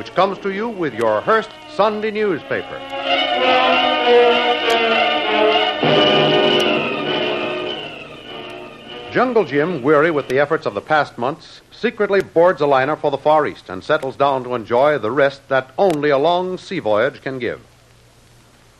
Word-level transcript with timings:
which 0.00 0.14
comes 0.14 0.38
to 0.38 0.50
you 0.50 0.66
with 0.66 0.94
your 0.94 1.20
Hearst 1.20 1.50
Sunday 1.74 2.10
newspaper. 2.10 2.78
Jungle 9.12 9.44
Jim, 9.44 9.82
weary 9.82 10.10
with 10.10 10.26
the 10.28 10.38
efforts 10.38 10.64
of 10.64 10.72
the 10.72 10.80
past 10.80 11.18
months, 11.18 11.60
secretly 11.70 12.22
boards 12.22 12.62
a 12.62 12.66
liner 12.66 12.96
for 12.96 13.10
the 13.10 13.18
Far 13.18 13.46
East 13.46 13.68
and 13.68 13.84
settles 13.84 14.16
down 14.16 14.42
to 14.44 14.54
enjoy 14.54 14.96
the 14.96 15.10
rest 15.10 15.46
that 15.50 15.70
only 15.76 16.08
a 16.08 16.16
long 16.16 16.56
sea 16.56 16.78
voyage 16.78 17.20
can 17.20 17.38
give. 17.38 17.60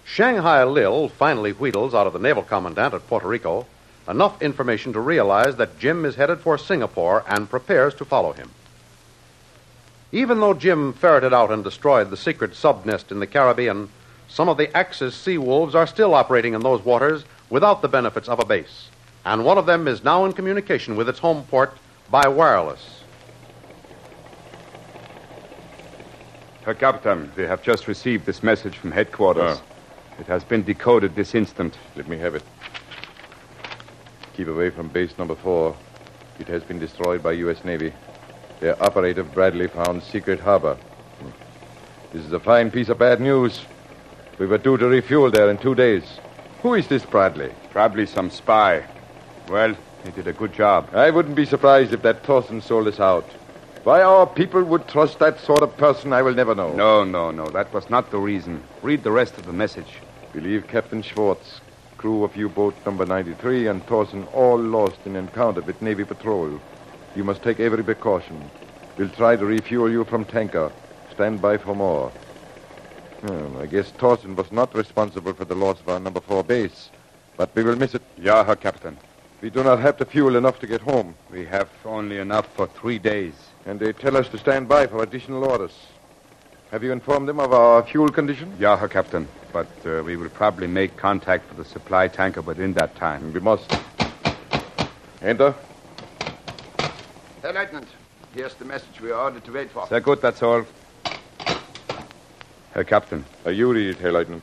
Shanghai 0.06 0.64
Lil 0.64 1.10
finally 1.10 1.52
wheedles 1.52 1.92
out 1.92 2.06
of 2.06 2.14
the 2.14 2.18
naval 2.18 2.44
commandant 2.44 2.94
at 2.94 3.06
Puerto 3.08 3.28
Rico 3.28 3.66
enough 4.08 4.40
information 4.40 4.94
to 4.94 5.00
realize 5.00 5.56
that 5.56 5.78
Jim 5.78 6.06
is 6.06 6.14
headed 6.14 6.40
for 6.40 6.56
Singapore 6.56 7.22
and 7.28 7.50
prepares 7.50 7.94
to 7.96 8.06
follow 8.06 8.32
him. 8.32 8.48
Even 10.12 10.40
though 10.40 10.54
Jim 10.54 10.92
ferreted 10.92 11.32
out 11.32 11.50
and 11.50 11.62
destroyed 11.62 12.10
the 12.10 12.16
secret 12.16 12.54
sub 12.54 12.84
nest 12.84 13.12
in 13.12 13.20
the 13.20 13.26
Caribbean, 13.26 13.88
some 14.28 14.48
of 14.48 14.56
the 14.56 14.76
Axis 14.76 15.14
sea 15.14 15.38
wolves 15.38 15.74
are 15.74 15.86
still 15.86 16.14
operating 16.14 16.54
in 16.54 16.60
those 16.60 16.84
waters 16.84 17.24
without 17.48 17.82
the 17.82 17.88
benefits 17.88 18.28
of 18.28 18.38
a 18.40 18.44
base 18.44 18.90
and 19.24 19.44
one 19.44 19.58
of 19.58 19.66
them 19.66 19.86
is 19.86 20.02
now 20.02 20.24
in 20.24 20.32
communication 20.32 20.96
with 20.96 21.08
its 21.08 21.18
home 21.18 21.44
port 21.44 21.76
by 22.10 22.26
wireless. 22.26 23.02
Herr 26.64 26.74
Captain, 26.74 27.30
we 27.36 27.44
have 27.44 27.62
just 27.62 27.88
received 27.88 28.26
this 28.26 28.42
message 28.42 28.76
from 28.76 28.92
headquarters. 28.92 29.58
Ah. 29.58 29.62
It 30.18 30.26
has 30.26 30.44
been 30.44 30.62
decoded 30.62 31.14
this 31.14 31.34
instant. 31.34 31.78
Let 31.96 32.06
me 32.06 32.18
have 32.18 32.34
it. 32.34 32.42
Keep 34.36 34.48
away 34.48 34.70
from 34.70 34.88
base 34.88 35.16
number 35.16 35.34
four. 35.34 35.74
It 36.38 36.48
has 36.48 36.62
been 36.62 36.78
destroyed 36.78 37.22
by 37.22 37.32
U.S. 37.32 37.64
Navy. 37.64 37.92
Their 38.60 38.82
operator 38.82 39.22
Bradley 39.22 39.68
found 39.68 40.02
Secret 40.02 40.38
Harbor. 40.38 40.76
This 42.12 42.24
is 42.24 42.32
a 42.32 42.40
fine 42.40 42.70
piece 42.70 42.90
of 42.90 42.98
bad 42.98 43.18
news. 43.18 43.60
We 44.38 44.46
were 44.46 44.58
due 44.58 44.76
to 44.76 44.86
refuel 44.86 45.30
there 45.30 45.48
in 45.48 45.56
two 45.56 45.74
days. 45.74 46.04
Who 46.60 46.74
is 46.74 46.86
this 46.86 47.04
Bradley? 47.06 47.52
Probably 47.70 48.04
some 48.04 48.28
spy. 48.28 48.84
Well, 49.48 49.74
he 50.04 50.10
did 50.10 50.26
a 50.26 50.34
good 50.34 50.52
job. 50.52 50.94
I 50.94 51.08
wouldn't 51.08 51.36
be 51.36 51.46
surprised 51.46 51.94
if 51.94 52.02
that 52.02 52.22
Thorson 52.22 52.60
sold 52.60 52.86
us 52.86 53.00
out. 53.00 53.24
Why 53.84 54.02
our 54.02 54.26
people 54.26 54.62
would 54.64 54.86
trust 54.88 55.18
that 55.20 55.40
sort 55.40 55.62
of 55.62 55.74
person, 55.78 56.12
I 56.12 56.20
will 56.20 56.34
never 56.34 56.54
know. 56.54 56.70
No, 56.74 57.02
no, 57.02 57.30
no. 57.30 57.48
That 57.48 57.72
was 57.72 57.88
not 57.88 58.10
the 58.10 58.18
reason. 58.18 58.62
Read 58.82 59.02
the 59.02 59.10
rest 59.10 59.38
of 59.38 59.46
the 59.46 59.54
message. 59.54 60.00
Believe 60.34 60.68
Captain 60.68 61.00
Schwartz, 61.00 61.62
crew 61.96 62.24
of 62.24 62.36
U-boat 62.36 62.74
number 62.84 63.06
93, 63.06 63.68
and 63.68 63.82
Thorson 63.86 64.24
all 64.34 64.58
lost 64.58 64.98
in 65.06 65.16
encounter 65.16 65.62
with 65.62 65.80
Navy 65.80 66.04
patrol. 66.04 66.60
You 67.16 67.24
must 67.24 67.42
take 67.42 67.58
every 67.60 67.82
precaution. 67.82 68.40
We'll 68.96 69.08
try 69.08 69.36
to 69.36 69.44
refuel 69.44 69.90
you 69.90 70.04
from 70.04 70.24
tanker. 70.24 70.70
Stand 71.12 71.42
by 71.42 71.58
for 71.58 71.74
more. 71.74 72.10
Hmm, 73.22 73.56
I 73.58 73.66
guess 73.66 73.90
Thorson 73.90 74.36
was 74.36 74.50
not 74.52 74.74
responsible 74.74 75.32
for 75.34 75.44
the 75.44 75.54
loss 75.54 75.80
of 75.80 75.88
our 75.88 76.00
number 76.00 76.20
four 76.20 76.44
base. 76.44 76.90
But 77.36 77.54
we 77.54 77.62
will 77.62 77.76
miss 77.76 77.94
it. 77.94 78.02
Ja, 78.18 78.44
Herr 78.44 78.56
Captain. 78.56 78.96
We 79.40 79.50
do 79.50 79.64
not 79.64 79.80
have 79.80 79.96
the 79.96 80.04
fuel 80.04 80.36
enough 80.36 80.58
to 80.60 80.66
get 80.66 80.82
home. 80.82 81.14
We 81.30 81.46
have 81.46 81.68
only 81.84 82.18
enough 82.18 82.46
for 82.54 82.66
three 82.66 82.98
days. 82.98 83.32
And 83.66 83.80
they 83.80 83.92
tell 83.92 84.16
us 84.16 84.28
to 84.28 84.38
stand 84.38 84.68
by 84.68 84.86
for 84.86 85.02
additional 85.02 85.44
orders. 85.44 85.72
Have 86.70 86.84
you 86.84 86.92
informed 86.92 87.28
them 87.28 87.40
of 87.40 87.52
our 87.52 87.82
fuel 87.82 88.10
condition? 88.10 88.54
Ja, 88.58 88.76
Herr 88.76 88.88
Captain. 88.88 89.26
But 89.52 89.68
uh, 89.84 90.02
we 90.04 90.16
will 90.16 90.28
probably 90.28 90.68
make 90.68 90.96
contact 90.96 91.48
with 91.48 91.58
the 91.58 91.64
supply 91.64 92.06
tanker 92.06 92.42
within 92.42 92.74
that 92.74 92.94
time. 92.96 93.32
We 93.32 93.40
must. 93.40 93.74
Enter. 95.22 95.54
Herr 97.42 97.54
Lieutenant, 97.54 97.88
here's 98.34 98.52
the 98.54 98.66
message 98.66 99.00
we 99.00 99.10
are 99.10 99.18
ordered 99.18 99.42
to 99.44 99.52
wait 99.52 99.70
for. 99.70 99.86
Sehr 99.86 100.00
gut, 100.00 100.20
that's 100.20 100.42
all. 100.42 100.66
Herr 102.74 102.84
Captain. 102.84 103.24
Uh, 103.46 103.50
you 103.50 103.72
read 103.72 103.88
it, 103.88 103.96
Herr 103.96 104.12
Lieutenant. 104.12 104.42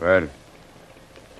Well, 0.00 0.26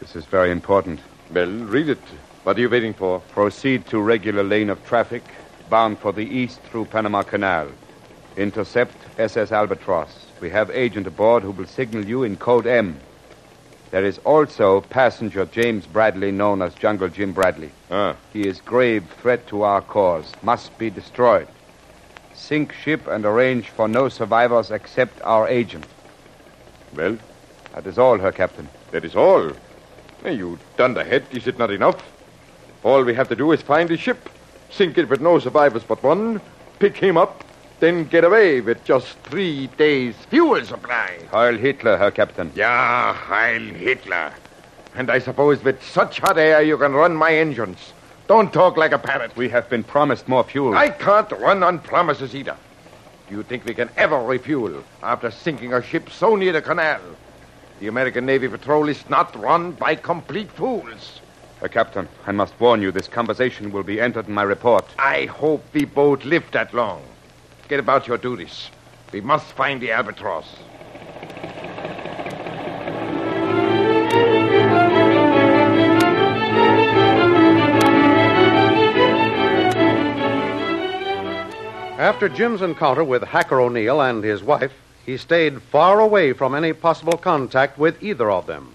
this 0.00 0.14
is 0.14 0.26
very 0.26 0.50
important. 0.50 1.00
Well, 1.32 1.50
read 1.50 1.88
it. 1.88 1.98
What 2.42 2.58
are 2.58 2.60
you 2.60 2.68
waiting 2.68 2.92
for? 2.92 3.20
Proceed 3.20 3.86
to 3.86 3.98
regular 3.98 4.42
lane 4.42 4.68
of 4.68 4.84
traffic, 4.84 5.22
bound 5.70 5.98
for 6.00 6.12
the 6.12 6.24
east 6.24 6.60
through 6.64 6.84
Panama 6.84 7.22
Canal. 7.22 7.68
Intercept 8.36 8.94
SS 9.18 9.52
Albatross. 9.52 10.26
We 10.40 10.50
have 10.50 10.70
agent 10.70 11.06
aboard 11.06 11.42
who 11.44 11.50
will 11.50 11.66
signal 11.66 12.04
you 12.04 12.24
in 12.24 12.36
code 12.36 12.66
M. 12.66 13.00
There 13.90 14.04
is 14.04 14.18
also 14.18 14.82
passenger 14.82 15.46
James 15.46 15.86
Bradley, 15.86 16.30
known 16.30 16.60
as 16.60 16.74
Jungle 16.74 17.08
Jim 17.08 17.32
Bradley. 17.32 17.70
Ah. 17.90 18.16
He 18.32 18.46
is 18.46 18.60
grave 18.60 19.04
threat 19.22 19.46
to 19.48 19.62
our 19.62 19.80
cause. 19.80 20.34
Must 20.42 20.76
be 20.78 20.90
destroyed. 20.90 21.48
Sink 22.34 22.72
ship 22.72 23.06
and 23.06 23.24
arrange 23.24 23.68
for 23.70 23.88
no 23.88 24.08
survivors 24.08 24.70
except 24.70 25.20
our 25.22 25.48
agent. 25.48 25.86
Well, 26.94 27.16
That 27.74 27.86
is 27.86 27.98
all, 27.98 28.18
Herr 28.18 28.32
Captain. 28.32 28.68
that 28.90 29.04
is 29.04 29.14
all. 29.16 29.52
You 30.24 30.58
dunderhead, 30.76 31.24
is 31.30 31.46
it 31.46 31.58
not 31.58 31.70
enough? 31.70 32.02
All 32.82 33.04
we 33.04 33.14
have 33.14 33.28
to 33.28 33.36
do 33.36 33.52
is 33.52 33.62
find 33.62 33.88
the 33.88 33.96
ship, 33.96 34.28
sink 34.70 34.98
it 34.98 35.08
with 35.08 35.20
no 35.20 35.38
survivors 35.38 35.82
but 35.84 36.02
one, 36.02 36.40
pick 36.78 36.96
him 36.96 37.16
up, 37.16 37.37
then 37.80 38.04
get 38.04 38.24
away 38.24 38.60
with 38.60 38.82
just 38.84 39.18
three 39.20 39.68
days' 39.78 40.14
Fuel 40.30 40.64
supply. 40.64 41.18
Heil 41.30 41.56
Hitler, 41.56 41.96
Herr 41.96 42.10
Captain. 42.10 42.50
Ja, 42.54 43.12
Heil 43.12 43.60
Hitler. 43.60 44.32
And 44.94 45.10
I 45.10 45.18
suppose 45.20 45.62
with 45.62 45.82
such 45.82 46.18
hot 46.18 46.38
air 46.38 46.60
you 46.62 46.76
can 46.76 46.92
run 46.92 47.14
my 47.14 47.34
engines. 47.34 47.92
Don't 48.26 48.52
talk 48.52 48.76
like 48.76 48.92
a 48.92 48.98
parrot. 48.98 49.36
We 49.36 49.48
have 49.50 49.70
been 49.70 49.84
promised 49.84 50.28
more 50.28 50.44
fuel. 50.44 50.76
I 50.76 50.90
can't 50.90 51.30
run 51.32 51.62
on 51.62 51.78
promises 51.78 52.34
either. 52.34 52.56
Do 53.28 53.36
you 53.36 53.42
think 53.42 53.64
we 53.64 53.74
can 53.74 53.90
ever 53.96 54.18
refuel 54.22 54.82
after 55.02 55.30
sinking 55.30 55.72
a 55.72 55.82
ship 55.82 56.10
so 56.10 56.34
near 56.34 56.52
the 56.52 56.62
canal? 56.62 57.00
The 57.80 57.86
American 57.86 58.26
Navy 58.26 58.48
patrol 58.48 58.88
is 58.88 59.08
not 59.08 59.36
run 59.36 59.72
by 59.72 59.94
complete 59.94 60.50
fools. 60.50 61.20
Herr 61.60 61.68
Captain, 61.68 62.08
I 62.26 62.32
must 62.32 62.58
warn 62.60 62.82
you, 62.82 62.90
this 62.90 63.08
conversation 63.08 63.70
will 63.70 63.82
be 63.82 64.00
entered 64.00 64.28
in 64.28 64.34
my 64.34 64.42
report. 64.42 64.84
I 64.98 65.26
hope 65.26 65.64
we 65.72 65.84
both 65.84 66.24
live 66.24 66.44
that 66.52 66.74
long. 66.74 67.02
Get 67.68 67.80
about 67.80 68.08
your 68.08 68.16
duties. 68.16 68.70
We 69.12 69.20
must 69.20 69.44
find 69.52 69.78
the 69.80 69.92
albatross. 69.92 70.46
After 81.98 82.30
Jim's 82.30 82.62
encounter 82.62 83.04
with 83.04 83.22
Hacker 83.22 83.60
O'Neill 83.60 84.00
and 84.00 84.24
his 84.24 84.42
wife, 84.42 84.72
he 85.04 85.18
stayed 85.18 85.60
far 85.60 86.00
away 86.00 86.32
from 86.32 86.54
any 86.54 86.72
possible 86.72 87.18
contact 87.18 87.78
with 87.78 88.02
either 88.02 88.30
of 88.30 88.46
them. 88.46 88.72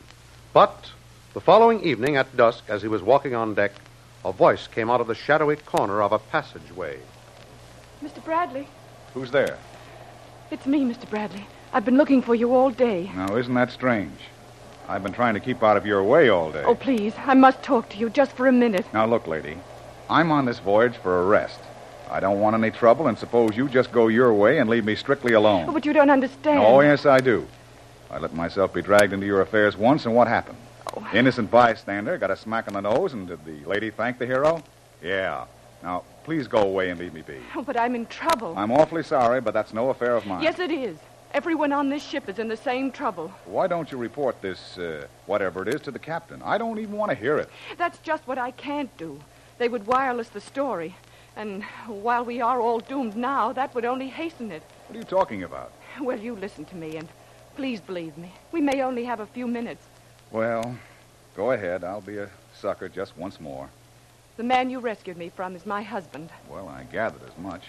But 0.54 0.92
the 1.34 1.42
following 1.42 1.82
evening 1.82 2.16
at 2.16 2.38
dusk, 2.38 2.66
as 2.68 2.84
he 2.84 2.88
was 2.88 3.02
walking 3.02 3.34
on 3.34 3.56
deck, 3.56 3.72
a 4.24 4.32
voice 4.32 4.68
came 4.68 4.92
out 4.92 5.02
of 5.02 5.08
the 5.08 5.16
shadowy 5.16 5.56
corner 5.56 6.04
of 6.04 6.12
a 6.12 6.20
passageway. 6.20 7.00
Mr. 8.04 8.24
Bradley, 8.24 8.68
Who's 9.14 9.32
there? 9.32 9.58
it's 10.52 10.66
me, 10.68 10.82
Mr. 10.82 11.10
Bradley. 11.10 11.46
I've 11.74 11.86
been 11.86 11.98
looking 11.98 12.22
for 12.22 12.36
you 12.36 12.54
all 12.54 12.70
day. 12.70 13.10
Now, 13.16 13.36
isn't 13.36 13.54
that 13.56 13.72
strange? 13.72 14.20
I've 14.88 15.02
been 15.02 15.14
trying 15.14 15.34
to 15.34 15.40
keep 15.40 15.64
out 15.64 15.78
of 15.78 15.86
your 15.86 16.04
way 16.04 16.30
all 16.30 16.52
day. 16.52 16.64
Oh, 16.64 16.76
please, 16.76 17.14
I 17.18 17.34
must 17.34 17.64
talk 17.64 17.90
to 17.90 17.98
you 17.98 18.10
just 18.10 18.34
for 18.34 18.48
a 18.48 18.52
minute. 18.52 18.86
Now, 18.94 19.06
look, 19.06 19.26
lady. 19.26 19.58
I'm 20.10 20.32
on 20.32 20.46
this 20.46 20.60
voyage 20.60 20.96
for 20.98 21.22
a 21.22 21.26
rest. 21.26 21.60
I 22.12 22.20
don't 22.20 22.40
want 22.40 22.56
any 22.56 22.70
trouble, 22.70 23.08
and 23.08 23.18
suppose 23.18 23.58
you 23.58 23.68
just 23.70 23.92
go 23.92 24.08
your 24.10 24.34
way 24.34 24.60
and 24.60 24.70
leave 24.70 24.86
me 24.86 24.96
strictly 24.96 25.34
alone. 25.34 25.66
Oh, 25.68 25.72
but 25.72 25.86
you 25.86 25.94
don't 25.94 26.12
understand. 26.12 26.60
Oh, 26.60 26.82
yes, 26.82 27.06
I 27.06 27.20
do. 27.20 27.48
I 28.12 28.20
let 28.20 28.36
myself 28.36 28.74
be 28.74 28.84
dragged 28.84 29.14
into 29.14 29.26
your 29.26 29.42
affairs 29.42 29.76
once, 29.76 30.06
and 30.06 30.14
what 30.14 30.28
happened? 30.28 30.58
Oh. 30.96 31.10
Innocent 31.14 31.50
bystander 31.50 32.18
got 32.20 32.30
a 32.30 32.38
smack 32.38 32.68
on 32.68 32.74
the 32.74 32.82
nose, 32.82 33.14
and 33.14 33.28
did 33.28 33.44
the 33.46 33.68
lady 33.68 33.90
thank 33.90 34.20
the 34.20 34.28
hero? 34.28 34.62
Yeah. 35.02 35.46
Now, 35.82 36.04
please 36.24 36.48
go 36.48 36.60
away 36.60 36.90
and 36.90 37.00
leave 37.00 37.14
me 37.14 37.22
be. 37.22 37.38
Oh, 37.56 37.62
but 37.66 37.80
I'm 37.80 37.96
in 37.96 38.06
trouble. 38.08 38.54
I'm 38.58 38.72
awfully 38.72 39.04
sorry, 39.04 39.42
but 39.42 39.54
that's 39.54 39.74
no 39.74 39.90
affair 39.90 40.16
of 40.16 40.26
mine. 40.26 40.44
Yes, 40.44 40.60
it 40.60 40.72
is. 40.72 40.98
Everyone 41.34 41.74
on 41.74 41.90
this 41.90 42.04
ship 42.04 42.30
is 42.30 42.38
in 42.38 42.48
the 42.48 42.58
same 42.58 42.92
trouble. 42.92 43.32
Why 43.46 43.66
don't 43.66 43.92
you 43.92 43.98
report 43.98 44.40
this, 44.42 44.78
uh, 44.78 45.08
whatever 45.26 45.64
it 45.68 45.74
is, 45.74 45.82
to 45.82 45.92
the 45.92 46.00
captain? 46.00 46.42
I 46.44 46.60
don't 46.60 46.78
even 46.78 46.96
want 46.96 47.10
to 47.10 47.16
hear 47.16 47.38
it. 47.38 47.50
That's 47.78 47.98
just 48.00 48.28
what 48.28 48.38
I 48.38 48.52
can't 48.52 48.96
do. 48.98 49.20
They 49.58 49.68
would 49.68 49.88
wireless 49.88 50.30
the 50.30 50.42
story. 50.42 50.96
And 51.36 51.64
while 51.88 52.24
we 52.24 52.40
are 52.42 52.62
all 52.62 52.80
doomed 52.80 53.18
now, 53.18 53.52
that 53.54 53.74
would 53.74 53.86
only 53.86 54.10
hasten 54.10 54.52
it. 54.52 54.62
What 54.88 54.96
are 54.96 55.00
you 55.00 55.06
talking 55.06 55.42
about? 55.42 55.72
Well, 56.00 56.20
you 56.20 56.36
listen 56.36 56.66
to 56.66 56.76
me, 56.76 56.98
and 56.98 57.08
please 57.56 57.82
believe 57.82 58.16
me. 58.16 58.32
We 58.52 58.62
may 58.62 58.84
only 58.84 59.04
have 59.06 59.20
a 59.20 59.26
few 59.26 59.48
minutes. 59.48 59.84
Well, 60.32 60.78
go 61.36 61.52
ahead. 61.52 61.84
I'll 61.84 62.02
be 62.02 62.18
a 62.20 62.30
sucker 62.54 62.90
just 62.90 63.18
once 63.18 63.40
more. 63.40 63.70
The 64.36 64.44
man 64.44 64.70
you 64.70 64.80
rescued 64.80 65.18
me 65.18 65.30
from 65.30 65.56
is 65.56 65.66
my 65.66 65.84
husband. 65.84 66.30
Well, 66.50 66.68
I 66.68 66.84
gathered 66.84 67.22
as 67.24 67.38
much. 67.38 67.64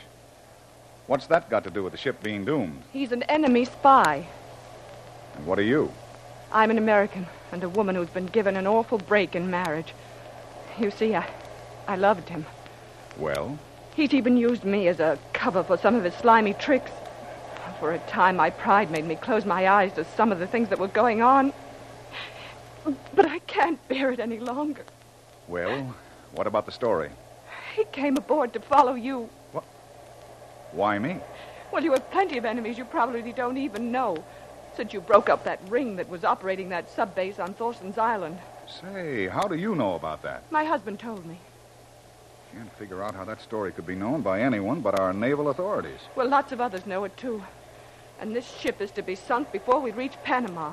What's 1.07 1.27
that 1.27 1.51
got 1.51 1.65
to 1.65 1.71
do 1.71 1.83
with 1.83 1.93
the 1.93 1.99
ship 1.99 2.23
being 2.23 2.45
doomed? 2.45 2.83
He's 2.93 3.13
an 3.13 3.23
enemy 3.25 3.67
spy. 3.67 4.27
And 5.37 5.47
what 5.47 5.59
are 5.59 5.63
you? 5.63 5.93
I'm 6.53 6.71
an 6.71 6.79
American 6.79 7.27
and 7.53 7.63
a 7.63 7.69
woman 7.69 7.97
who's 7.97 8.09
been 8.09 8.27
given 8.27 8.57
an 8.57 8.67
awful 8.67 8.99
break 8.99 9.35
in 9.37 9.51
marriage. 9.51 9.93
You 10.79 10.91
see, 10.91 11.15
I, 11.15 11.29
I 11.87 11.97
loved 11.97 12.29
him. 12.29 12.47
Well, 13.19 13.59
He's 13.95 14.13
even 14.13 14.37
used 14.37 14.65
me 14.65 14.89
as 14.89 14.99
a 14.99 15.19
cover 15.33 15.63
for 15.63 15.77
some 15.77 15.95
of 15.95 16.03
his 16.03 16.15
slimy 16.15 16.55
tricks. 16.55 16.91
For 17.79 17.93
a 17.93 17.99
time, 18.01 18.37
my 18.37 18.51
pride 18.51 18.91
made 18.91 19.05
me 19.05 19.15
close 19.15 19.45
my 19.45 19.69
eyes 19.69 19.93
to 19.93 20.05
some 20.17 20.33
of 20.33 20.41
the 20.41 20.49
things 20.49 20.69
that 20.71 20.81
were 20.81 20.89
going 20.89 21.23
on. 21.23 21.53
But 23.15 23.27
I 23.27 23.39
can't 23.41 23.79
bear 23.89 24.11
it 24.11 24.19
any 24.19 24.41
longer. 24.41 24.85
well, 25.49 25.95
what 26.35 26.47
about 26.47 26.67
the 26.67 26.73
story? 26.73 27.11
He 27.77 27.85
came 27.85 28.17
aboard 28.17 28.53
to 28.53 28.61
follow 28.61 28.95
you. 28.95 29.29
What? 29.53 29.65
Why 30.73 30.99
me? 30.99 31.19
Well, 31.73 31.83
you 31.83 31.93
have 31.93 32.11
plenty 32.11 32.39
of 32.39 32.45
enemies 32.45 32.79
you 32.79 32.85
probably 32.85 33.33
don't 33.33 33.57
even 33.57 33.91
know. 33.91 34.23
Since 34.77 34.93
you 34.93 35.01
broke 35.01 35.29
up 35.29 35.45
that 35.45 35.61
ring 35.69 35.97
that 35.97 36.09
was 36.09 36.25
operating 36.25 36.69
that 36.71 36.91
sub 36.91 37.15
base 37.15 37.39
on 37.39 37.55
Thorson's 37.55 37.99
Island. 37.99 38.39
Say, 38.81 39.29
how 39.29 39.47
do 39.47 39.55
you 39.55 39.75
know 39.75 39.95
about 39.95 40.23
that? 40.23 40.51
My 40.51 40.65
husband 40.65 40.99
told 40.99 41.25
me. 41.27 41.39
Can't 42.53 42.73
figure 42.77 43.03
out 43.03 43.15
how 43.15 43.25
that 43.25 43.41
story 43.41 43.73
could 43.73 43.87
be 43.87 43.95
known 43.95 44.23
by 44.23 44.41
anyone 44.41 44.81
but 44.81 44.99
our 44.99 45.13
naval 45.13 45.49
authorities. 45.49 46.01
Well, 46.17 46.29
lots 46.29 46.53
of 46.53 46.61
others 46.61 46.87
know 46.87 47.05
it, 47.05 47.17
too. 47.17 47.43
And 48.21 48.35
this 48.35 48.49
ship 48.61 48.81
is 48.81 48.91
to 48.93 49.03
be 49.03 49.17
sunk 49.17 49.53
before 49.53 49.81
we 49.81 49.91
reach 49.91 50.15
Panama, 50.23 50.73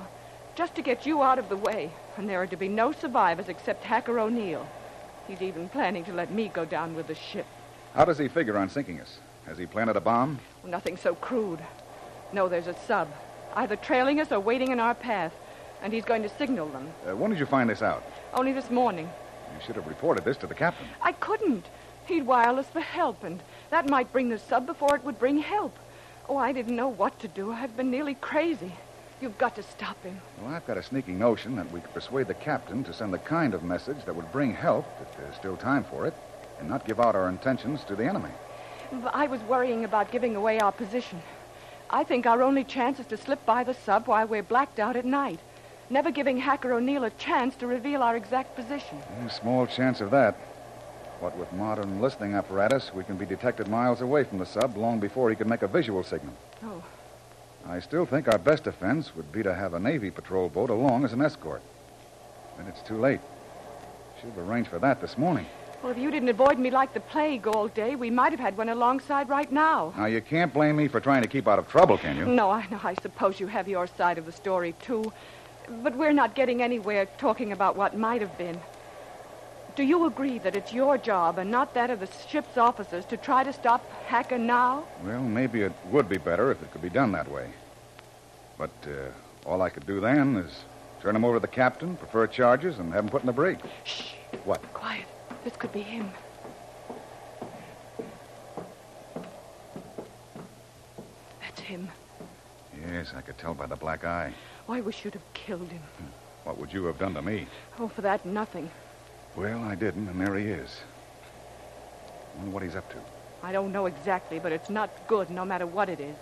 just 0.55 0.75
to 0.75 0.81
get 0.81 1.05
you 1.05 1.23
out 1.23 1.39
of 1.39 1.49
the 1.49 1.57
way. 1.57 1.91
And 2.17 2.29
there 2.29 2.41
are 2.41 2.47
to 2.47 2.57
be 2.57 2.67
no 2.67 2.91
survivors 2.91 3.49
except 3.49 3.83
Hacker 3.83 4.19
O'Neill. 4.19 4.67
He's 5.27 5.41
even 5.41 5.69
planning 5.69 6.03
to 6.05 6.13
let 6.13 6.31
me 6.31 6.49
go 6.49 6.65
down 6.65 6.95
with 6.95 7.07
the 7.07 7.15
ship. 7.15 7.45
How 7.93 8.05
does 8.05 8.17
he 8.17 8.27
figure 8.27 8.57
on 8.57 8.69
sinking 8.69 8.99
us? 8.99 9.17
Has 9.45 9.57
he 9.57 9.65
planted 9.65 9.95
a 9.95 10.01
bomb? 10.01 10.39
Well, 10.63 10.71
nothing 10.71 10.97
so 10.97 11.15
crude. 11.15 11.59
No, 12.33 12.47
there's 12.47 12.67
a 12.67 12.75
sub, 12.87 13.09
either 13.55 13.75
trailing 13.75 14.19
us 14.19 14.31
or 14.31 14.39
waiting 14.39 14.71
in 14.71 14.79
our 14.79 14.95
path. 14.95 15.33
And 15.81 15.91
he's 15.91 16.05
going 16.05 16.21
to 16.21 16.29
signal 16.29 16.69
them. 16.69 16.91
Uh, 17.07 17.15
when 17.15 17.31
did 17.31 17.39
you 17.39 17.47
find 17.47 17.69
this 17.69 17.81
out? 17.81 18.03
Only 18.33 18.53
this 18.53 18.69
morning. 18.69 19.09
You 19.55 19.65
should 19.65 19.75
have 19.75 19.87
reported 19.87 20.23
this 20.23 20.37
to 20.37 20.47
the 20.47 20.53
captain. 20.53 20.87
I 21.01 21.11
couldn't. 21.13 21.65
He'd 22.05 22.25
wireless 22.25 22.67
for 22.67 22.81
help, 22.81 23.23
and 23.23 23.41
that 23.71 23.89
might 23.89 24.11
bring 24.11 24.29
the 24.29 24.37
sub 24.37 24.65
before 24.65 24.95
it 24.95 25.03
would 25.03 25.17
bring 25.17 25.39
help. 25.39 25.75
Oh, 26.29 26.37
I 26.37 26.51
didn't 26.51 26.75
know 26.75 26.87
what 26.87 27.19
to 27.21 27.27
do. 27.27 27.51
I've 27.51 27.75
been 27.75 27.89
nearly 27.89 28.13
crazy. 28.13 28.73
You've 29.21 29.37
got 29.37 29.55
to 29.55 29.63
stop 29.63 30.03
him. 30.03 30.19
Well, 30.41 30.53
I've 30.53 30.65
got 30.65 30.77
a 30.77 30.83
sneaking 30.83 31.19
notion 31.19 31.55
that 31.57 31.71
we 31.71 31.79
could 31.79 31.93
persuade 31.93 32.27
the 32.27 32.33
captain 32.33 32.83
to 32.85 32.93
send 32.93 33.13
the 33.13 33.19
kind 33.19 33.53
of 33.53 33.61
message 33.61 34.03
that 34.05 34.15
would 34.15 34.31
bring 34.31 34.53
help, 34.53 34.85
if 34.99 35.15
there's 35.15 35.35
still 35.35 35.55
time 35.55 35.83
for 35.83 36.07
it, 36.07 36.15
and 36.59 36.67
not 36.67 36.85
give 36.87 36.99
out 36.99 37.15
our 37.15 37.29
intentions 37.29 37.83
to 37.83 37.95
the 37.95 38.05
enemy. 38.05 38.31
But 38.91 39.13
I 39.13 39.27
was 39.27 39.41
worrying 39.41 39.85
about 39.85 40.11
giving 40.11 40.35
away 40.35 40.59
our 40.59 40.71
position. 40.71 41.21
I 41.91 42.03
think 42.03 42.25
our 42.25 42.41
only 42.41 42.63
chance 42.63 42.99
is 42.99 43.05
to 43.07 43.17
slip 43.17 43.45
by 43.45 43.63
the 43.63 43.73
sub 43.73 44.07
while 44.07 44.25
we're 44.25 44.43
blacked 44.43 44.79
out 44.79 44.95
at 44.95 45.05
night, 45.05 45.39
never 45.89 46.09
giving 46.09 46.37
Hacker 46.37 46.73
O'Neill 46.73 47.03
a 47.03 47.09
chance 47.11 47.55
to 47.57 47.67
reveal 47.67 48.01
our 48.01 48.15
exact 48.15 48.55
position. 48.55 48.97
Small 49.29 49.67
chance 49.67 50.01
of 50.01 50.09
that. 50.11 50.35
What 51.19 51.37
with 51.37 51.53
modern 51.53 52.01
listening 52.01 52.33
apparatus, 52.33 52.91
we 52.95 53.03
can 53.03 53.17
be 53.17 53.27
detected 53.27 53.67
miles 53.67 54.01
away 54.01 54.23
from 54.23 54.39
the 54.39 54.45
sub 54.45 54.75
long 54.75 54.99
before 54.99 55.29
he 55.29 55.35
can 55.35 55.47
make 55.47 55.61
a 55.61 55.67
visual 55.67 56.01
signal. 56.01 56.33
Oh, 56.63 56.83
I 57.67 57.79
still 57.79 58.05
think 58.05 58.27
our 58.27 58.37
best 58.37 58.63
defense 58.63 59.15
would 59.15 59.31
be 59.31 59.43
to 59.43 59.53
have 59.53 59.73
a 59.73 59.79
Navy 59.79 60.11
patrol 60.11 60.49
boat 60.49 60.69
along 60.69 61.05
as 61.05 61.13
an 61.13 61.21
escort. 61.21 61.61
But 62.57 62.67
it's 62.67 62.81
too 62.81 62.97
late. 62.97 63.19
Should 64.19 64.31
have 64.31 64.49
arranged 64.49 64.69
for 64.69 64.79
that 64.79 65.01
this 65.01 65.17
morning. 65.17 65.45
well, 65.81 65.91
if 65.91 65.97
you 65.97 66.11
didn't 66.11 66.29
avoid 66.29 66.59
me 66.59 66.69
like 66.69 66.93
the 66.93 66.99
plague 66.99 67.47
all 67.47 67.67
day, 67.67 67.95
we 67.95 68.09
might 68.09 68.31
have 68.31 68.39
had 68.39 68.57
one 68.57 68.69
alongside 68.69 69.29
right 69.29 69.51
now. 69.51 69.93
Now, 69.97 70.05
you 70.05 70.21
can't 70.21 70.53
blame 70.53 70.75
me 70.75 70.87
for 70.87 70.99
trying 70.99 71.21
to 71.23 71.27
keep 71.27 71.47
out 71.47 71.59
of 71.59 71.67
trouble, 71.67 71.97
can 71.97 72.17
you? 72.17 72.25
No, 72.25 72.51
I 72.51 72.67
know. 72.69 72.79
I 72.83 72.95
suppose 72.95 73.39
you 73.39 73.47
have 73.47 73.67
your 73.67 73.87
side 73.87 74.17
of 74.17 74.25
the 74.25 74.31
story, 74.31 74.75
too. 74.81 75.11
But 75.81 75.95
we're 75.95 76.13
not 76.13 76.35
getting 76.35 76.61
anywhere 76.61 77.07
talking 77.17 77.51
about 77.51 77.75
what 77.75 77.97
might 77.97 78.21
have 78.21 78.37
been. 78.37 78.59
Do 79.75 79.83
you 79.83 80.05
agree 80.05 80.37
that 80.39 80.55
it's 80.55 80.73
your 80.73 80.97
job 80.97 81.37
and 81.37 81.49
not 81.49 81.73
that 81.75 81.89
of 81.89 82.01
the 82.01 82.09
ship's 82.27 82.57
officers 82.57 83.05
to 83.05 83.15
try 83.15 83.43
to 83.43 83.53
stop 83.53 83.89
Hacker 84.05 84.37
now? 84.37 84.83
Well, 85.03 85.21
maybe 85.23 85.61
it 85.61 85.71
would 85.91 86.09
be 86.09 86.17
better 86.17 86.51
if 86.51 86.61
it 86.61 86.71
could 86.71 86.81
be 86.81 86.89
done 86.89 87.13
that 87.13 87.31
way. 87.31 87.47
But 88.61 88.69
uh, 88.85 89.49
all 89.49 89.63
I 89.63 89.71
could 89.71 89.87
do 89.87 89.99
then 89.99 90.37
is 90.37 90.51
turn 91.01 91.15
him 91.15 91.25
over 91.25 91.37
to 91.37 91.39
the 91.39 91.47
captain, 91.47 91.97
prefer 91.97 92.27
charges, 92.27 92.77
and 92.77 92.93
have 92.93 93.05
him 93.05 93.09
put 93.09 93.23
in 93.23 93.25
the 93.25 93.33
brig. 93.33 93.59
Shh. 93.85 94.11
What? 94.45 94.61
Quiet. 94.71 95.05
This 95.43 95.55
could 95.55 95.71
be 95.71 95.81
him. 95.81 96.11
That's 101.41 101.59
him. 101.59 101.89
Yes, 102.91 103.13
I 103.17 103.21
could 103.21 103.39
tell 103.39 103.55
by 103.55 103.65
the 103.65 103.75
black 103.75 104.05
eye. 104.05 104.31
Why, 104.67 104.79
we 104.79 104.91
should 104.91 105.15
have 105.15 105.33
killed 105.33 105.69
him. 105.69 105.81
What 106.43 106.59
would 106.59 106.71
you 106.71 106.85
have 106.85 106.99
done 106.99 107.15
to 107.15 107.23
me? 107.23 107.47
Oh, 107.79 107.87
for 107.87 108.01
that, 108.01 108.23
nothing. 108.27 108.69
Well, 109.35 109.63
I 109.63 109.73
didn't, 109.73 110.07
and 110.07 110.21
there 110.21 110.35
he 110.35 110.45
is. 110.45 110.81
Wonder 112.37 112.51
what 112.51 112.61
he's 112.61 112.75
up 112.75 112.87
to. 112.91 112.97
I 113.41 113.53
don't 113.53 113.71
know 113.71 113.87
exactly, 113.87 114.37
but 114.37 114.51
it's 114.51 114.69
not 114.69 114.91
good, 115.07 115.31
no 115.31 115.45
matter 115.45 115.65
what 115.65 115.89
it 115.89 115.99
is. 115.99 116.15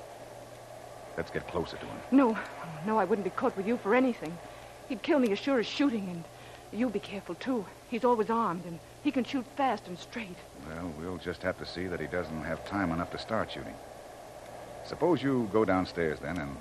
Let's 1.18 1.32
get 1.32 1.48
closer 1.48 1.78
to 1.78 1.86
him. 1.86 1.98
No, 2.12 2.38
no, 2.86 2.98
I 2.98 3.06
wouldn't 3.06 3.26
be 3.26 3.32
caught 3.32 3.56
with 3.58 3.68
you 3.68 3.78
for 3.78 3.94
anything. 3.94 4.38
He'd 4.88 5.02
kill 5.02 5.20
me 5.20 5.32
as 5.32 5.40
sure 5.40 5.60
as 5.60 5.66
shooting, 5.66 6.08
and 6.10 6.24
you 6.72 6.90
be 6.90 7.00
careful, 7.00 7.36
too. 7.36 7.66
He's 7.90 8.04
always 8.04 8.30
armed, 8.30 8.66
and 8.66 8.80
he 9.04 9.12
can 9.12 9.24
shoot 9.24 9.46
fast 9.56 9.88
and 9.88 9.98
straight. 9.98 10.38
Well, 10.68 10.94
we'll 11.00 11.18
just 11.18 11.42
have 11.44 11.58
to 11.60 11.66
see 11.66 11.88
that 11.88 12.00
he 12.00 12.08
doesn't 12.08 12.44
have 12.44 12.66
time 12.66 12.92
enough 12.92 13.12
to 13.12 13.18
start 13.18 13.52
shooting. 13.52 13.76
Suppose 14.86 15.22
you 15.22 15.50
go 15.52 15.66
downstairs 15.66 16.20
then 16.20 16.38
and 16.38 16.56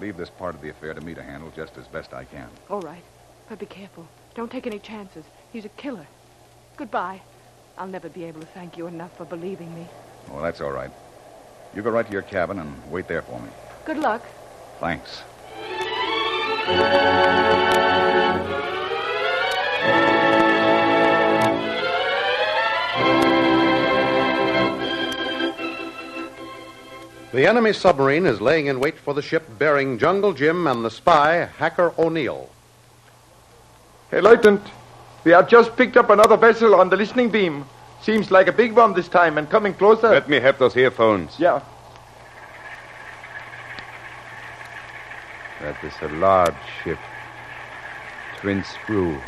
leave 0.00 0.16
this 0.16 0.30
part 0.30 0.54
of 0.54 0.60
the 0.60 0.70
affair 0.70 0.92
to 0.92 1.00
me 1.00 1.14
to 1.14 1.22
handle 1.22 1.52
just 1.54 1.78
as 1.78 1.86
best 1.86 2.12
I 2.12 2.24
can. 2.24 2.48
All 2.68 2.80
right, 2.80 3.02
but 3.48 3.58
be 3.58 3.66
careful. 3.66 4.06
Don't 4.34 4.50
take 4.50 4.66
any 4.66 4.78
chances. 4.78 5.24
He's 5.52 5.64
a 5.64 5.70
killer. 5.70 6.06
Goodbye. 6.76 7.22
I'll 7.78 7.86
never 7.86 8.08
be 8.08 8.24
able 8.24 8.40
to 8.40 8.46
thank 8.46 8.76
you 8.76 8.86
enough 8.86 9.16
for 9.16 9.24
believing 9.24 9.74
me. 9.74 9.86
Oh, 10.30 10.40
that's 10.40 10.60
all 10.60 10.70
right. 10.70 10.90
You 11.74 11.82
go 11.82 11.90
right 11.90 12.06
to 12.06 12.12
your 12.12 12.22
cabin 12.22 12.58
and 12.58 12.90
wait 12.90 13.08
there 13.08 13.22
for 13.22 13.40
me. 13.40 13.48
Good 13.84 13.98
luck. 13.98 14.22
Thanks. 14.80 15.22
The 27.32 27.46
enemy 27.48 27.72
submarine 27.72 28.26
is 28.26 28.40
laying 28.40 28.68
in 28.68 28.78
wait 28.78 28.96
for 28.96 29.12
the 29.12 29.20
ship 29.20 29.42
bearing 29.58 29.98
Jungle 29.98 30.32
Jim 30.32 30.66
and 30.66 30.84
the 30.84 30.90
spy, 30.90 31.48
Hacker 31.58 31.92
O'Neill. 31.98 32.48
Hey, 34.10 34.20
Lieutenant, 34.20 34.62
we 35.24 35.32
have 35.32 35.48
just 35.48 35.76
picked 35.76 35.96
up 35.96 36.10
another 36.10 36.36
vessel 36.36 36.74
on 36.74 36.88
the 36.88 36.96
listening 36.96 37.30
beam. 37.30 37.66
Seems 38.02 38.30
like 38.30 38.46
a 38.46 38.52
big 38.52 38.72
one 38.72 38.94
this 38.94 39.08
time 39.08 39.36
and 39.36 39.50
coming 39.50 39.74
closer. 39.74 40.10
Let 40.10 40.28
me 40.28 40.38
have 40.38 40.58
those 40.58 40.76
earphones. 40.76 41.38
Yeah. 41.38 41.60
That 45.60 45.82
is 45.84 45.94
a 46.02 46.08
large 46.08 46.54
ship. 46.82 46.98
Twin 48.40 48.64
screw. 48.64 49.18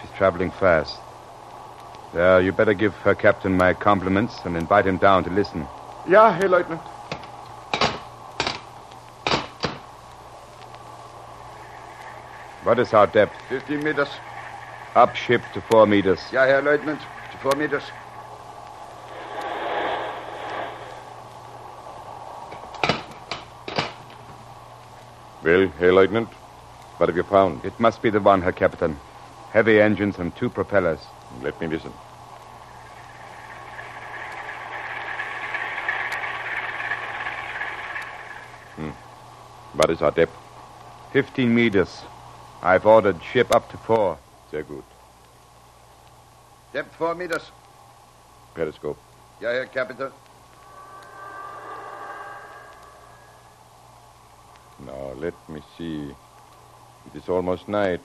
She's 0.00 0.10
traveling 0.16 0.50
fast. 0.50 0.98
There, 2.14 2.40
you 2.40 2.52
better 2.52 2.74
give 2.74 2.94
Herr 2.96 3.14
Captain 3.14 3.56
my 3.56 3.74
compliments 3.74 4.34
and 4.44 4.56
invite 4.56 4.86
him 4.86 4.96
down 4.98 5.24
to 5.24 5.30
listen. 5.30 5.66
Yeah, 6.08 6.32
Herr 6.32 6.48
Lieutenant. 6.48 6.80
What 12.62 12.78
is 12.78 12.92
our 12.94 13.06
depth? 13.06 13.36
15 13.48 13.84
meters. 13.84 14.08
Up 14.94 15.14
ship 15.14 15.42
to 15.54 15.60
four 15.60 15.86
meters. 15.86 16.20
Yeah, 16.32 16.46
Herr 16.46 16.62
Lieutenant. 16.62 17.00
To 17.32 17.38
four 17.38 17.52
meters. 17.52 17.82
Well, 25.46 25.68
hey, 25.78 25.92
Lieutenant, 25.92 26.28
what 26.96 27.08
have 27.08 27.16
you 27.16 27.22
found? 27.22 27.64
It 27.64 27.78
must 27.78 28.02
be 28.02 28.10
the 28.10 28.18
one, 28.18 28.42
Herr 28.42 28.50
Captain. 28.50 28.96
Heavy 29.52 29.80
engines 29.80 30.18
and 30.18 30.34
two 30.34 30.50
propellers. 30.50 30.98
Let 31.40 31.60
me 31.60 31.68
listen. 31.68 31.92
Hmm. 38.74 38.90
What 39.74 39.88
is 39.90 40.02
our 40.02 40.10
depth? 40.10 40.36
Fifteen 41.12 41.54
meters. 41.54 42.02
I've 42.60 42.84
ordered 42.84 43.22
ship 43.22 43.54
up 43.54 43.70
to 43.70 43.76
four. 43.76 44.18
Sehr 44.50 44.64
gut. 44.64 44.82
Depth 46.72 46.92
four 46.96 47.14
meters. 47.14 47.52
Periscope. 48.56 48.98
Yeah, 49.40 49.52
Herr 49.52 49.66
Captain. 49.66 50.10
Now, 54.84 55.05
let 55.18 55.34
me 55.48 55.62
see. 55.76 56.14
It 57.06 57.16
is 57.22 57.28
almost 57.28 57.68
night. 57.68 58.00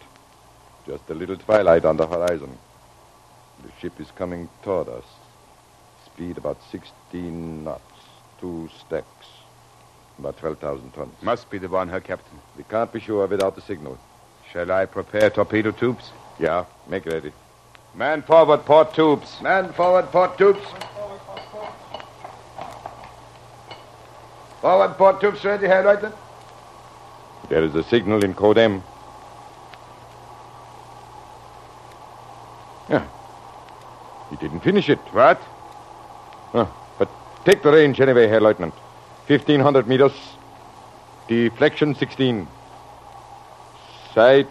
Just 0.88 1.10
a 1.10 1.14
little 1.14 1.38
twilight 1.38 1.86
on 1.86 1.98
the 1.98 2.08
horizon. 2.08 2.58
The 3.64 3.72
ship 3.80 4.00
is 4.00 4.10
coming 4.12 4.50
toward 4.64 4.90
us. 4.90 5.04
Speed 6.06 6.38
about 6.38 6.58
16 6.72 7.64
knots. 7.64 7.82
Two 8.40 8.70
stacks. 8.80 9.28
About 10.18 10.38
12,000 10.38 10.92
tons. 10.92 11.14
Must 11.22 11.50
be 11.50 11.58
the 11.58 11.70
one, 11.70 11.90
Herr 11.90 12.02
Captain. 12.02 12.40
We 12.58 12.64
can't 12.64 12.92
be 12.92 13.00
sure 13.00 13.28
without 13.28 13.56
the 13.56 13.62
signal. 13.62 13.98
Shall 14.52 14.72
I 14.72 14.86
prepare 14.86 15.30
torpedo 15.30 15.72
tubes? 15.72 16.12
Yeah, 16.40 16.66
make 16.88 17.06
ready. 17.06 17.32
Man 17.94 18.22
forward, 18.22 18.66
port 18.66 18.94
tubes. 18.94 19.42
Man 19.42 19.72
forward, 19.74 20.12
port 20.12 20.38
tubes. 20.38 20.62
Forward, 24.62 24.98
port 24.98 25.22
tubes 25.22 25.44
ready, 25.44 25.68
Herr 25.68 25.84
Lieutenant. 25.84 26.16
There 27.52 27.66
is 27.66 27.76
a 27.76 27.84
signal 27.84 28.24
in 28.24 28.34
code 28.34 28.58
M. 28.58 28.82
Yeah. 32.90 33.06
He 34.30 34.38
didn't 34.38 34.62
finish 34.62 34.88
it. 34.88 35.00
What? 35.12 35.38
Huh. 36.54 36.68
But 36.98 37.10
take 37.44 37.62
the 37.62 37.74
range 37.74 38.00
anyway, 38.00 38.28
Herr 38.28 38.40
Lieutenant. 38.40 38.74
1,500 39.28 39.86
meters. 39.86 40.14
Deflection 41.28 41.94
16. 41.94 42.48
Sight 44.16 44.48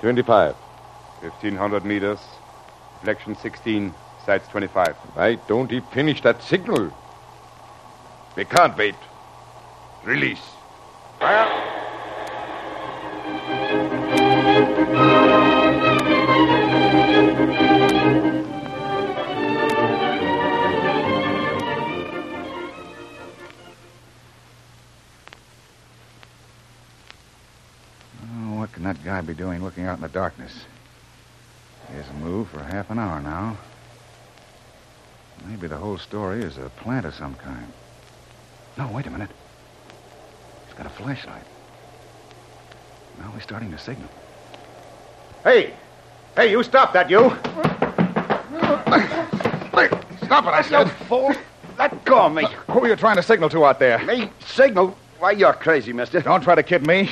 25. 0.00 0.54
1,500 1.20 1.84
meters. 1.84 2.20
Deflection 3.00 3.36
16. 3.36 3.92
Sights 4.24 4.48
25. 4.48 4.96
Why 5.16 5.34
don't 5.34 5.70
he 5.70 5.80
finish 5.80 6.22
that 6.22 6.42
signal? 6.42 6.90
We 8.36 8.46
can't 8.46 8.74
wait. 8.74 8.96
Release. 10.02 10.40
Oh, 11.20 11.73
what 29.14 29.20
can 29.20 29.26
that 29.26 29.32
guy 29.32 29.32
be 29.32 29.38
doing 29.38 29.62
looking 29.62 29.86
out 29.86 29.96
in 29.96 30.02
the 30.02 30.08
darkness? 30.08 30.52
He 31.88 31.96
hasn't 31.96 32.18
moved 32.18 32.50
for 32.50 32.62
half 32.62 32.90
an 32.90 32.98
hour 32.98 33.20
now. 33.20 33.56
Maybe 35.46 35.68
the 35.68 35.76
whole 35.76 35.98
story 35.98 36.42
is 36.42 36.58
a 36.58 36.70
plant 36.82 37.06
of 37.06 37.14
some 37.14 37.34
kind. 37.36 37.72
No, 38.76 38.88
wait 38.88 39.06
a 39.06 39.10
minute. 39.10 39.30
He's 40.66 40.74
got 40.74 40.86
a 40.86 40.90
flashlight. 40.90 41.44
Now 43.20 43.30
he's 43.32 43.42
starting 43.42 43.70
to 43.70 43.78
signal. 43.78 44.08
Hey! 45.44 45.74
Hey, 46.34 46.50
you 46.50 46.62
stop 46.64 46.92
that, 46.94 47.08
you! 47.08 47.30
Stop 50.24 50.46
it, 50.46 50.54
I 50.54 50.62
said. 50.62 50.90
Fool. 51.06 51.34
Let 51.78 52.04
go 52.04 52.22
of 52.22 52.32
me. 52.32 52.46
Who 52.70 52.80
are 52.80 52.88
you 52.88 52.96
trying 52.96 53.16
to 53.16 53.22
signal 53.22 53.48
to 53.50 53.64
out 53.64 53.78
there? 53.78 54.04
Me? 54.04 54.30
Signal? 54.46 54.96
Why, 55.18 55.32
you're 55.32 55.52
crazy, 55.52 55.92
mister. 55.92 56.20
Don't 56.20 56.42
try 56.42 56.54
to 56.56 56.62
kid 56.62 56.86
me. 56.86 57.10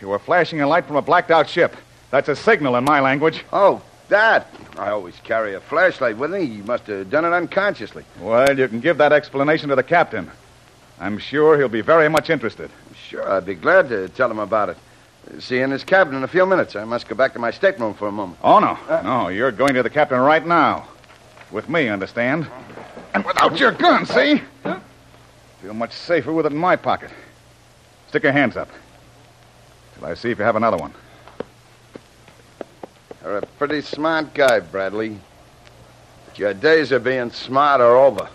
You 0.00 0.08
were 0.08 0.18
flashing 0.18 0.60
a 0.60 0.66
light 0.66 0.86
from 0.86 0.96
a 0.96 1.02
blacked 1.02 1.30
out 1.30 1.48
ship. 1.48 1.76
That's 2.10 2.28
a 2.28 2.36
signal 2.36 2.76
in 2.76 2.84
my 2.84 3.00
language. 3.00 3.44
Oh, 3.52 3.82
that. 4.08 4.48
I 4.78 4.90
always 4.90 5.16
carry 5.24 5.54
a 5.54 5.60
flashlight 5.60 6.16
with 6.16 6.30
me. 6.30 6.42
You 6.42 6.64
must 6.64 6.86
have 6.86 7.10
done 7.10 7.24
it 7.24 7.32
unconsciously. 7.32 8.04
Well, 8.20 8.56
you 8.56 8.68
can 8.68 8.80
give 8.80 8.98
that 8.98 9.12
explanation 9.12 9.70
to 9.70 9.76
the 9.76 9.82
captain. 9.82 10.30
I'm 11.00 11.18
sure 11.18 11.58
he'll 11.58 11.68
be 11.68 11.80
very 11.80 12.08
much 12.08 12.30
interested. 12.30 12.70
Sure, 13.08 13.28
I'd 13.30 13.46
be 13.46 13.54
glad 13.54 13.88
to 13.88 14.08
tell 14.08 14.30
him 14.30 14.38
about 14.38 14.70
it. 14.70 14.76
See 15.40 15.56
you 15.56 15.64
in 15.64 15.70
his 15.70 15.82
cabin 15.82 16.14
in 16.14 16.22
a 16.22 16.28
few 16.28 16.46
minutes. 16.46 16.76
I 16.76 16.84
must 16.84 17.08
go 17.08 17.16
back 17.16 17.32
to 17.32 17.38
my 17.38 17.50
stateroom 17.50 17.94
for 17.94 18.06
a 18.06 18.12
moment. 18.12 18.38
Oh, 18.42 18.60
no. 18.60 18.78
Uh, 18.88 19.02
no, 19.02 19.28
you're 19.28 19.50
going 19.50 19.74
to 19.74 19.82
the 19.82 19.90
captain 19.90 20.20
right 20.20 20.46
now. 20.46 20.86
With 21.50 21.68
me, 21.68 21.88
understand? 21.88 22.46
And 23.12 23.24
without 23.24 23.58
your 23.58 23.72
gun, 23.72 24.06
see? 24.06 24.40
Feel 25.62 25.74
much 25.74 25.92
safer 25.92 26.32
with 26.32 26.46
it 26.46 26.52
in 26.52 26.58
my 26.58 26.76
pocket. 26.76 27.10
Stick 28.08 28.22
your 28.22 28.32
hands 28.32 28.56
up. 28.56 28.68
Till 29.96 30.06
I 30.06 30.14
see 30.14 30.30
if 30.30 30.38
you 30.38 30.44
have 30.44 30.56
another 30.56 30.76
one. 30.76 30.92
You're 33.22 33.38
a 33.38 33.46
pretty 33.58 33.80
smart 33.80 34.34
guy, 34.34 34.60
Bradley. 34.60 35.18
But 36.26 36.38
your 36.38 36.54
days 36.54 36.92
of 36.92 37.04
being 37.04 37.30
smart 37.30 37.80
are 37.80 37.96
over. 37.96 38.28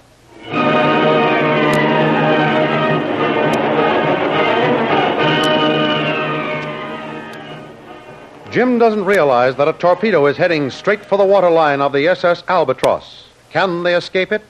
Jim 8.51 8.77
doesn't 8.79 9.05
realize 9.05 9.55
that 9.55 9.69
a 9.69 9.73
torpedo 9.73 10.25
is 10.25 10.35
heading 10.35 10.69
straight 10.69 11.05
for 11.05 11.17
the 11.17 11.23
waterline 11.23 11.79
of 11.79 11.93
the 11.93 12.07
SS 12.09 12.43
Albatross. 12.49 13.27
Can 13.49 13.83
they 13.83 13.95
escape 13.95 14.33
it? 14.33 14.43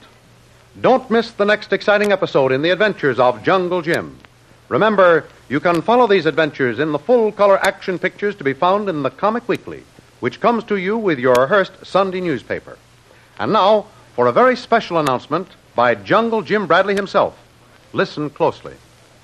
Don't 0.80 1.12
miss 1.12 1.32
the 1.32 1.46
next 1.46 1.72
exciting 1.72 2.12
episode 2.12 2.52
in 2.52 2.64
the 2.64 2.72
adventures 2.72 3.20
of 3.20 3.44
Jungle 3.44 3.84
Jim. 3.84 4.18
Remember, 4.72 5.26
you 5.50 5.60
can 5.60 5.82
follow 5.82 6.08
these 6.08 6.26
adventures 6.26 6.80
in 6.80 6.94
the 6.94 6.98
full 6.98 7.34
color 7.34 7.60
action 7.62 8.00
pictures 8.00 8.38
to 8.38 8.46
be 8.46 8.54
found 8.54 8.88
in 8.88 9.04
the 9.04 9.10
Comic 9.10 9.50
Weekly, 9.50 9.84
which 10.22 10.40
comes 10.40 10.64
to 10.64 10.78
you 10.78 10.98
with 10.98 11.20
your 11.20 11.48
Hearst 11.48 11.74
Sunday 11.86 12.22
newspaper. 12.22 12.78
And 13.38 13.52
now, 13.52 13.88
for 14.16 14.28
a 14.28 14.32
very 14.32 14.56
special 14.56 14.98
announcement 14.98 15.50
by 15.76 15.96
Jungle 15.96 16.42
Jim 16.42 16.68
Bradley 16.68 16.96
himself. 16.96 17.38
Listen 17.92 18.30
closely. 18.30 18.76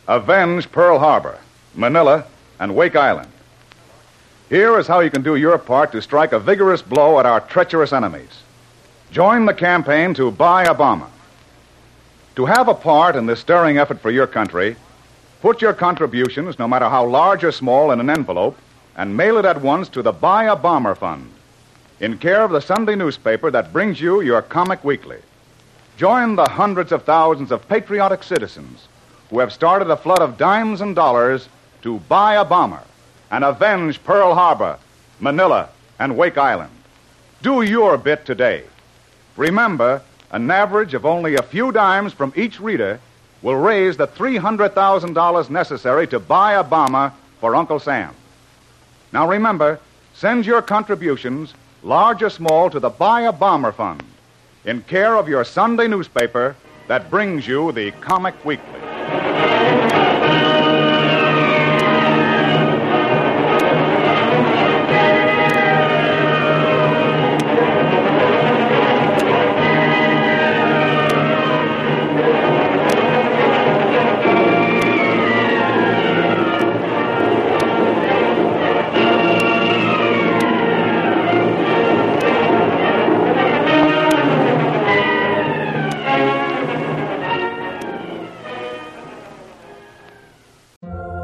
Avenge 0.09 0.69
Pearl 0.69 0.99
Harbor, 0.99 1.39
Manila, 1.73 2.25
and 2.59 2.75
Wake 2.75 2.97
Island. 2.97 3.31
Here 4.49 4.77
is 4.77 4.87
how 4.87 4.99
you 4.99 5.09
can 5.09 5.23
do 5.23 5.37
your 5.37 5.57
part 5.57 5.93
to 5.93 6.01
strike 6.01 6.33
a 6.33 6.39
vigorous 6.39 6.81
blow 6.81 7.21
at 7.21 7.25
our 7.25 7.39
treacherous 7.39 7.93
enemies. 7.93 8.41
Join 9.11 9.45
the 9.45 9.53
campaign 9.53 10.13
to 10.15 10.29
buy 10.29 10.65
a 10.65 10.73
bomber. 10.73 11.07
To 12.35 12.47
have 12.47 12.67
a 12.67 12.73
part 12.73 13.15
in 13.15 13.27
this 13.27 13.39
stirring 13.39 13.77
effort 13.77 14.01
for 14.01 14.11
your 14.11 14.27
country, 14.27 14.75
put 15.41 15.61
your 15.61 15.73
contributions, 15.73 16.59
no 16.59 16.67
matter 16.67 16.89
how 16.89 17.05
large 17.05 17.43
or 17.43 17.51
small, 17.51 17.91
in 17.91 17.99
an 17.99 18.09
envelope 18.09 18.57
and 18.95 19.15
mail 19.15 19.37
it 19.37 19.45
at 19.45 19.61
once 19.61 19.89
to 19.89 20.01
the 20.01 20.11
Buy 20.11 20.45
a 20.45 20.55
Bomber 20.55 20.95
Fund, 20.95 21.31
in 21.99 22.17
care 22.17 22.43
of 22.43 22.51
the 22.51 22.61
Sunday 22.61 22.95
newspaper 22.95 23.51
that 23.51 23.71
brings 23.71 24.01
you 24.01 24.21
your 24.21 24.41
Comic 24.41 24.83
Weekly. 24.83 25.19
Join 25.97 26.35
the 26.35 26.49
hundreds 26.49 26.91
of 26.91 27.03
thousands 27.03 27.51
of 27.51 27.67
patriotic 27.67 28.23
citizens 28.23 28.87
who 29.29 29.39
have 29.39 29.53
started 29.53 29.89
a 29.89 29.97
flood 29.97 30.19
of 30.19 30.37
dimes 30.37 30.81
and 30.81 30.95
dollars 30.95 31.47
to 31.81 31.99
buy 32.09 32.35
a 32.35 32.45
bomber 32.45 32.83
and 33.29 33.43
avenge 33.43 34.03
Pearl 34.03 34.33
Harbor, 34.33 34.77
Manila, 35.19 35.69
and 35.99 36.17
Wake 36.17 36.37
Island. 36.37 36.71
Do 37.41 37.61
your 37.61 37.97
bit 37.97 38.25
today. 38.25 38.63
Remember, 39.35 40.01
an 40.31 40.49
average 40.49 40.93
of 40.93 41.05
only 41.05 41.35
a 41.35 41.43
few 41.43 41.71
dimes 41.71 42.13
from 42.13 42.33
each 42.35 42.59
reader 42.59 42.99
will 43.41 43.55
raise 43.55 43.97
the 43.97 44.07
$300,000 44.07 45.49
necessary 45.49 46.07
to 46.07 46.19
buy 46.19 46.53
a 46.53 46.63
bomber 46.63 47.13
for 47.39 47.55
Uncle 47.55 47.79
Sam. 47.79 48.13
Now 49.13 49.27
remember, 49.27 49.79
send 50.13 50.45
your 50.45 50.61
contributions, 50.61 51.53
large 51.83 52.23
or 52.23 52.29
small, 52.29 52.69
to 52.69 52.79
the 52.79 52.89
Buy 52.89 53.21
a 53.21 53.31
Bomber 53.31 53.71
Fund 53.71 54.03
in 54.65 54.81
care 54.81 55.15
of 55.15 55.29
your 55.29 55.45
Sunday 55.45 55.87
newspaper 55.87 56.55
that 56.87 57.09
brings 57.09 57.47
you 57.47 57.71
the 57.71 57.91
Comic 57.91 58.43
Weekly. 58.43 59.46